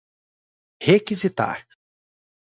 [0.87, 1.57] requisitar